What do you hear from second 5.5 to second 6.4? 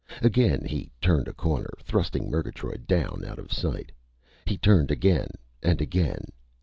and again....